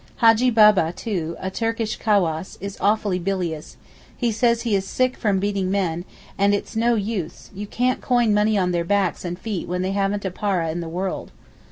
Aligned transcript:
Hajjee 0.19 0.49
Baba 0.49 0.91
too, 0.91 1.35
a 1.39 1.51
Turkish 1.51 1.95
cawass, 1.97 2.57
is 2.59 2.75
awfully 2.81 3.19
bilious; 3.19 3.77
he 4.17 4.31
says 4.31 4.63
he 4.63 4.75
is 4.75 4.87
'sick 4.87 5.15
from 5.15 5.37
beating 5.39 5.69
men, 5.69 6.05
and 6.39 6.55
it's 6.55 6.75
no 6.75 6.95
use, 6.95 7.51
you 7.53 7.67
can't 7.67 8.01
coin 8.01 8.33
money 8.33 8.57
on 8.57 8.71
their 8.71 8.83
backs 8.83 9.23
and 9.23 9.37
feet 9.37 9.67
when 9.67 9.83
they 9.83 9.91
haven't 9.91 10.25
a 10.25 10.31
para 10.31 10.71
in 10.71 10.79
the 10.79 10.89
world. 10.89 11.29